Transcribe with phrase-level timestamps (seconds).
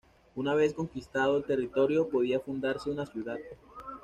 [0.35, 3.37] Una vez conquistado el territorio, podía fundarse una ciudad.